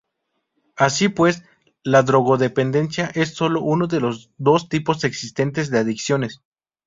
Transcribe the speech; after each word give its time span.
Así 0.77 1.09
pues, 1.09 1.43
la 1.83 2.01
drogodependencia 2.01 3.11
es 3.13 3.35
solo 3.35 3.61
uno 3.61 3.85
de 3.85 3.99
los 3.99 4.31
dos 4.39 4.67
tipos 4.67 5.03
existentes 5.03 5.69
de 5.69 5.77
adicciones. 5.77 6.41